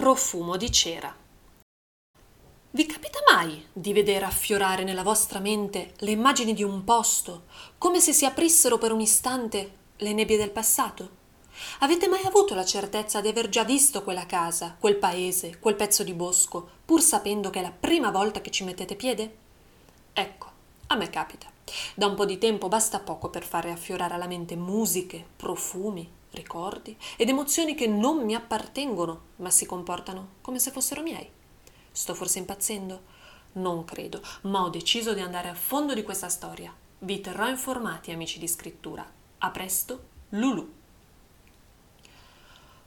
[0.00, 1.14] profumo di cera.
[2.70, 7.42] Vi capita mai di vedere affiorare nella vostra mente le immagini di un posto,
[7.76, 11.10] come se si aprissero per un istante le nebbie del passato?
[11.80, 16.02] Avete mai avuto la certezza di aver già visto quella casa, quel paese, quel pezzo
[16.02, 19.36] di bosco, pur sapendo che è la prima volta che ci mettete piede?
[20.14, 20.50] Ecco,
[20.86, 21.46] a me capita.
[21.94, 26.96] Da un po' di tempo basta poco per fare affiorare alla mente musiche, profumi, ricordi
[27.16, 31.28] ed emozioni che non mi appartengono, ma si comportano come se fossero miei.
[31.90, 33.02] Sto forse impazzendo?
[33.52, 36.72] Non credo, ma ho deciso di andare a fondo di questa storia.
[37.00, 39.04] Vi terrò informati, amici di scrittura.
[39.38, 40.72] A presto, Lulu.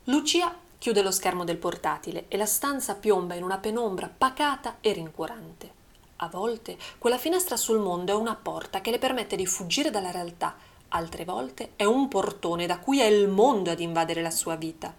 [0.06, 4.94] Lucia chiude lo schermo del portatile e la stanza piomba in una penombra pacata e
[4.94, 5.82] rincuorante.
[6.18, 10.12] A volte quella finestra sul mondo è una porta che le permette di fuggire dalla
[10.12, 10.56] realtà,
[10.94, 14.96] altre volte è un portone da cui è il mondo ad invadere la sua vita.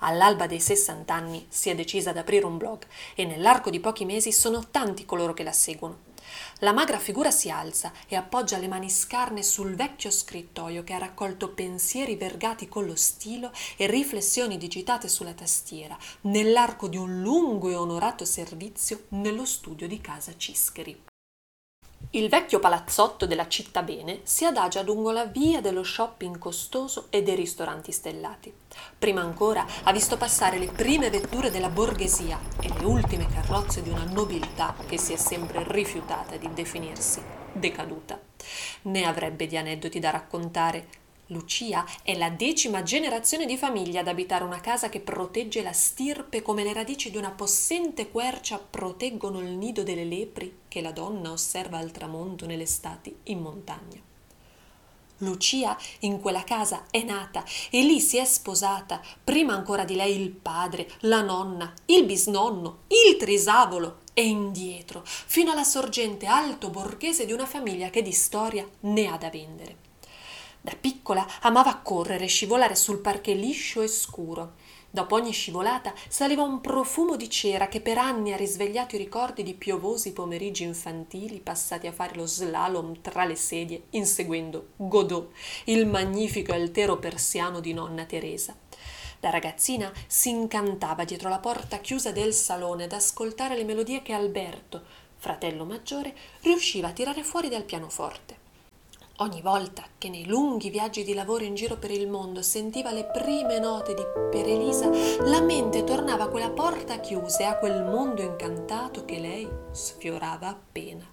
[0.00, 2.84] All'alba dei 60 anni si è decisa ad aprire un blog
[3.14, 6.06] e nell'arco di pochi mesi sono tanti coloro che la seguono.
[6.58, 10.98] La magra figura si alza e appoggia le mani scarne sul vecchio scrittoio che ha
[10.98, 17.70] raccolto pensieri vergati con lo stilo e riflessioni digitate sulla tastiera nell'arco di un lungo
[17.70, 21.17] e onorato servizio nello studio di casa Cischeri.
[22.12, 27.22] Il vecchio palazzotto della città bene si adagia lungo la via dello shopping costoso e
[27.22, 28.50] dei ristoranti stellati.
[28.98, 33.90] Prima ancora ha visto passare le prime vetture della borghesia e le ultime carrozze di
[33.90, 38.18] una nobiltà che si è sempre rifiutata di definirsi decaduta.
[38.82, 40.88] Ne avrebbe di aneddoti da raccontare,
[41.30, 46.40] Lucia è la decima generazione di famiglia ad abitare una casa che protegge la stirpe
[46.40, 51.30] come le radici di una possente quercia proteggono il nido delle lepri che la donna
[51.30, 54.00] osserva al tramonto nelle stati in montagna.
[55.18, 60.18] Lucia in quella casa è nata e lì si è sposata, prima ancora di lei
[60.18, 67.26] il padre, la nonna, il bisnonno, il trisavolo e indietro, fino alla sorgente alto borghese
[67.26, 69.87] di una famiglia che di storia ne ha da vendere.
[70.60, 74.54] Da piccola amava correre e scivolare sul parquet liscio e scuro.
[74.90, 79.42] Dopo ogni scivolata saliva un profumo di cera che per anni ha risvegliato i ricordi
[79.42, 85.30] di piovosi pomeriggi infantili passati a fare lo slalom tra le sedie inseguendo Godot,
[85.64, 88.56] il magnifico e altero persiano di nonna Teresa.
[89.20, 94.12] Da ragazzina si incantava dietro la porta chiusa del salone ad ascoltare le melodie che
[94.12, 94.82] Alberto,
[95.16, 98.37] fratello maggiore, riusciva a tirare fuori dal pianoforte.
[99.20, 103.04] Ogni volta che nei lunghi viaggi di lavoro in giro per il mondo sentiva le
[103.04, 104.88] prime note di Per Elisa,
[105.24, 110.46] la mente tornava a quella porta chiusa e a quel mondo incantato che lei sfiorava
[110.46, 111.04] appena.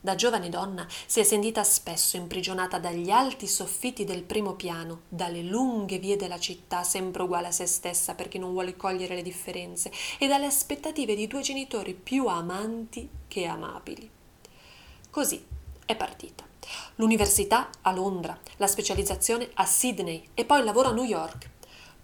[0.00, 5.42] Da giovane donna si è sentita spesso imprigionata dagli alti soffitti del primo piano, dalle
[5.42, 9.22] lunghe vie della città sempre uguale a se stessa per chi non vuole cogliere le
[9.22, 14.10] differenze, e dalle aspettative di due genitori più amanti che amabili.
[15.10, 15.46] Così
[15.86, 16.49] è partita.
[16.96, 21.48] L'università a Londra, la specializzazione a Sydney e poi il lavoro a New York.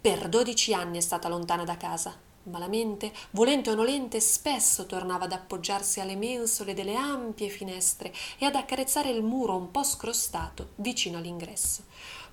[0.00, 4.86] Per dodici anni è stata lontana da casa, ma la mente, volente o nolente, spesso
[4.86, 9.82] tornava ad appoggiarsi alle mensole delle ampie finestre e ad accarezzare il muro un po'
[9.82, 11.84] scrostato vicino all'ingresso.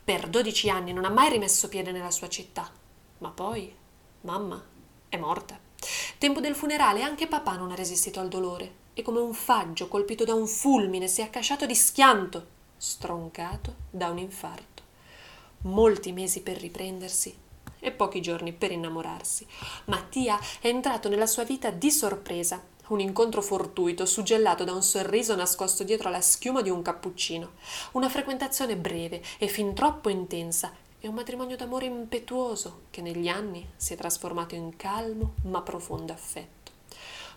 [0.04, 2.70] Per dodici anni non ha mai rimesso piede nella sua città,
[3.20, 3.74] ma poi
[4.22, 4.64] mamma
[5.10, 5.60] è morta.
[6.18, 10.24] Tempo del funerale anche papà non ha resistito al dolore e come un faggio colpito
[10.24, 12.46] da un fulmine si è accasciato di schianto,
[12.78, 14.84] stroncato da un infarto.
[15.62, 17.36] Molti mesi per riprendersi
[17.80, 19.46] e pochi giorni per innamorarsi.
[19.86, 25.36] Mattia è entrato nella sua vita di sorpresa, un incontro fortuito, suggellato da un sorriso
[25.36, 27.52] nascosto dietro alla schiuma di un cappuccino,
[27.94, 33.68] una frequentazione breve e fin troppo intensa e un matrimonio d'amore impetuoso che negli anni
[33.76, 36.63] si è trasformato in calmo ma profondo affetto.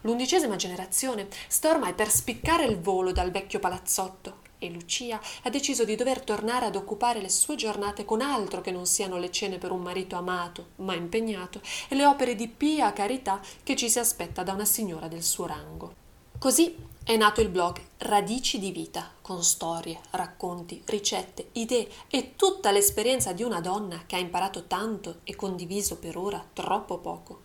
[0.06, 5.84] L'undicesima generazione sta ormai per spiccare il volo dal vecchio palazzotto e Lucia ha deciso
[5.84, 9.58] di dover tornare ad occupare le sue giornate con altro che non siano le cene
[9.58, 13.98] per un marito amato, ma impegnato, e le opere di pia carità che ci si
[13.98, 15.94] aspetta da una signora del suo rango.
[16.38, 22.70] Così è nato il blog Radici di vita, con storie, racconti, ricette, idee e tutta
[22.70, 27.40] l'esperienza di una donna che ha imparato tanto e condiviso per ora troppo poco.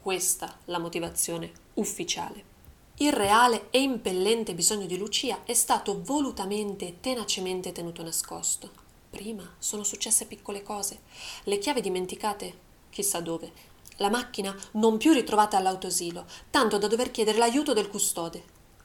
[0.00, 2.54] Questa la motivazione ufficiale.
[2.98, 8.70] Il reale e impellente bisogno di Lucia è stato volutamente e tenacemente tenuto nascosto.
[9.10, 11.00] Prima sono successe piccole cose,
[11.44, 13.52] le chiavi dimenticate chissà dove,
[13.96, 18.42] la macchina non più ritrovata all'autosilo, tanto da dover chiedere l'aiuto del custode.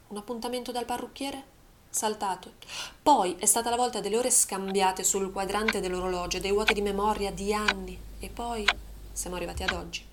[0.08, 1.50] Un appuntamento dal parrucchiere?
[1.90, 2.52] Saltato.
[3.02, 7.30] Poi è stata la volta delle ore scambiate sul quadrante dell'orologio, dei vuoti di memoria
[7.30, 7.98] di anni.
[8.18, 8.66] E poi
[9.12, 10.11] siamo arrivati ad oggi.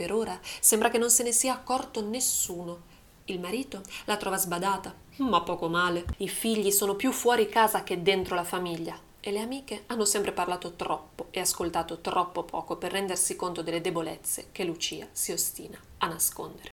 [0.00, 2.84] Per ora sembra che non se ne sia accorto nessuno.
[3.26, 6.06] Il marito la trova sbadata, ma poco male.
[6.16, 10.32] I figli sono più fuori casa che dentro la famiglia e le amiche hanno sempre
[10.32, 15.78] parlato troppo e ascoltato troppo poco per rendersi conto delle debolezze che Lucia si ostina
[15.98, 16.70] a nascondere.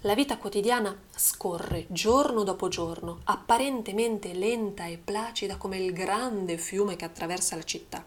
[0.00, 6.96] La vita quotidiana scorre giorno dopo giorno, apparentemente lenta e placida come il grande fiume
[6.96, 8.05] che attraversa la città.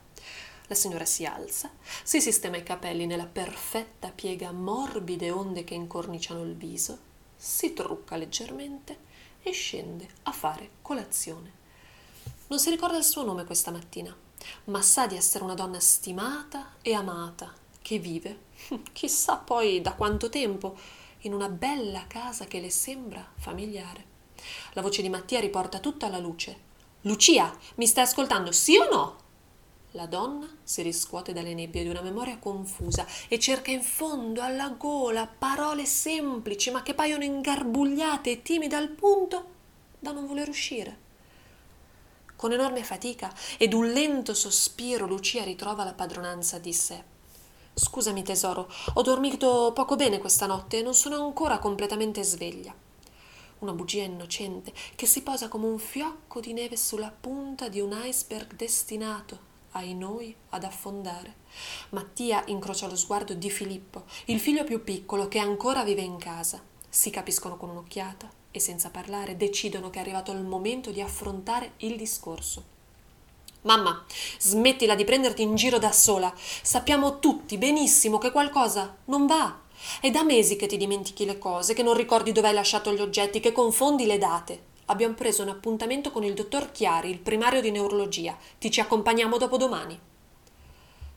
[0.69, 1.71] La signora si alza,
[2.03, 6.99] si sistema i capelli nella perfetta piega morbide onde che incorniciano il viso,
[7.35, 8.99] si trucca leggermente
[9.41, 11.53] e scende a fare colazione.
[12.49, 14.15] Non si ricorda il suo nome questa mattina,
[14.65, 17.51] ma sa di essere una donna stimata e amata,
[17.81, 18.39] che vive,
[18.93, 20.77] chissà poi da quanto tempo,
[21.21, 24.05] in una bella casa che le sembra familiare.
[24.73, 26.67] La voce di Mattia riporta tutta alla luce.
[27.01, 29.27] Lucia, mi stai ascoltando, sì o no?
[29.93, 34.69] La donna si riscuote dalle nebbie di una memoria confusa e cerca in fondo alla
[34.69, 39.45] gola parole semplici ma che paiono ingarbugliate e timide al punto
[39.97, 41.07] da non voler uscire.
[42.35, 47.03] Con enorme fatica ed un lento sospiro Lucia ritrova la padronanza di sé.
[47.73, 52.75] Scusami tesoro, ho dormito poco bene questa notte e non sono ancora completamente sveglia.
[53.59, 57.99] Una bugia innocente che si posa come un fiocco di neve sulla punta di un
[58.05, 61.35] iceberg destinato ai noi ad affondare.
[61.89, 66.61] Mattia incrocia lo sguardo di Filippo, il figlio più piccolo che ancora vive in casa.
[66.87, 71.73] Si capiscono con un'occhiata e senza parlare decidono che è arrivato il momento di affrontare
[71.77, 72.77] il discorso.
[73.61, 74.05] Mamma,
[74.39, 76.33] smettila di prenderti in giro da sola.
[76.35, 79.59] Sappiamo tutti benissimo che qualcosa non va.
[79.99, 83.01] È da mesi che ti dimentichi le cose, che non ricordi dove hai lasciato gli
[83.01, 87.61] oggetti, che confondi le date abbiamo preso un appuntamento con il dottor Chiari, il primario
[87.61, 88.37] di neurologia.
[88.57, 89.99] Ti ci accompagniamo dopodomani.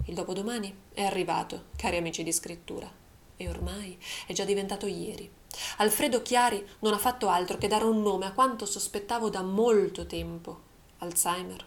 [0.06, 2.90] Il dopodomani è arrivato, cari amici di scrittura,
[3.36, 5.30] e ormai è già diventato ieri.
[5.78, 10.06] Alfredo Chiari non ha fatto altro che dare un nome a quanto sospettavo da molto
[10.06, 10.70] tempo.
[10.98, 11.64] Alzheimer.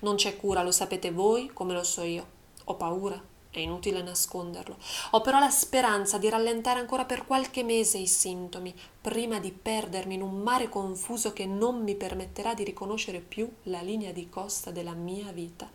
[0.00, 2.40] Non c'è cura, lo sapete voi come lo so io.
[2.64, 3.20] Ho paura,
[3.52, 4.78] è inutile nasconderlo.
[5.10, 10.14] Ho però la speranza di rallentare ancora per qualche mese i sintomi, prima di perdermi
[10.14, 14.70] in un mare confuso che non mi permetterà di riconoscere più la linea di costa
[14.70, 15.70] della mia vita.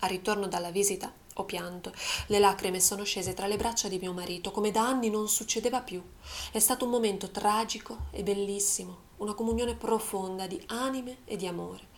[0.00, 1.92] Al ritorno dalla visita ho pianto.
[2.26, 5.80] Le lacrime sono scese tra le braccia di mio marito, come da anni non succedeva
[5.82, 6.02] più.
[6.50, 11.88] È stato un momento tragico e bellissimo, una comunione profonda di anime e di amore.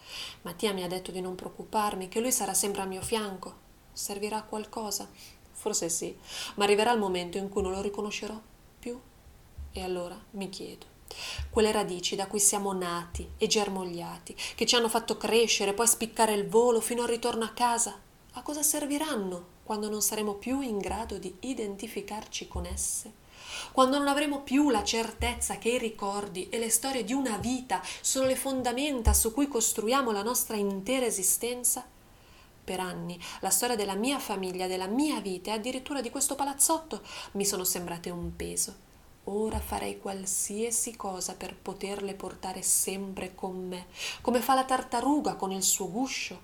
[0.42, 3.66] Mattia mi ha detto di non preoccuparmi, che lui sarà sempre al mio fianco,
[3.98, 5.08] Servirà a qualcosa?
[5.50, 6.16] Forse sì,
[6.54, 8.40] ma arriverà il momento in cui non lo riconoscerò
[8.78, 8.96] più.
[9.72, 10.86] E allora mi chiedo,
[11.50, 16.32] quelle radici da cui siamo nati e germogliati, che ci hanno fatto crescere, poi spiccare
[16.34, 17.98] il volo fino al ritorno a casa,
[18.34, 23.12] a cosa serviranno quando non saremo più in grado di identificarci con esse?
[23.72, 27.82] Quando non avremo più la certezza che i ricordi e le storie di una vita
[28.00, 31.96] sono le fondamenta su cui costruiamo la nostra intera esistenza?
[32.68, 37.00] Per anni, la storia della mia famiglia, della mia vita e addirittura di questo palazzotto
[37.32, 38.86] mi sono sembrate un peso.
[39.24, 43.86] Ora farei qualsiasi cosa per poterle portare sempre con me,
[44.20, 46.42] come fa la tartaruga con il suo guscio.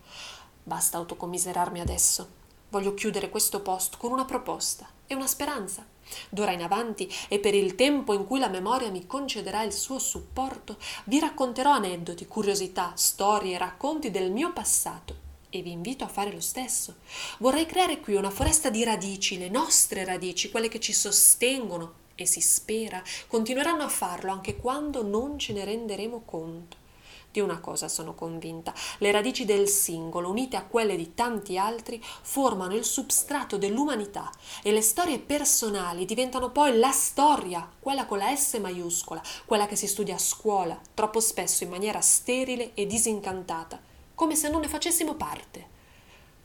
[0.62, 2.42] Basta autocommiserarmi adesso.
[2.70, 5.84] Voglio chiudere questo post con una proposta e una speranza.
[6.30, 9.98] D'ora in avanti e per il tempo in cui la memoria mi concederà il suo
[9.98, 15.23] supporto, vi racconterò aneddoti, curiosità, storie e racconti del mio passato
[15.58, 16.96] e vi invito a fare lo stesso.
[17.38, 22.26] Vorrei creare qui una foresta di radici, le nostre radici, quelle che ci sostengono e
[22.26, 26.82] si spera continueranno a farlo anche quando non ce ne renderemo conto.
[27.30, 32.00] Di una cosa sono convinta, le radici del singolo, unite a quelle di tanti altri,
[32.22, 34.30] formano il substrato dell'umanità
[34.62, 39.74] e le storie personali diventano poi la storia, quella con la S maiuscola, quella che
[39.74, 43.92] si studia a scuola, troppo spesso in maniera sterile e disincantata
[44.24, 45.66] come se non ne facessimo parte.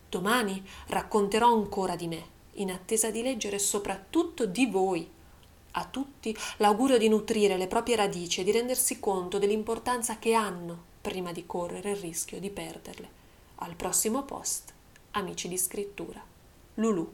[0.10, 5.10] Domani racconterò ancora di me, in attesa di leggere soprattutto di voi.
[5.72, 10.78] A tutti l'augurio di nutrire le proprie radici e di rendersi conto dell'importanza che hanno
[11.00, 13.10] prima di correre il rischio di perderle.
[13.60, 14.74] Al prossimo post,
[15.12, 16.22] amici di scrittura.
[16.74, 17.14] Lulu.